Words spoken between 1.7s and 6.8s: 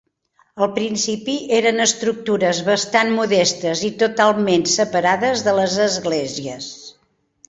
estructures bastant modestes i totalment separades de les esglésies.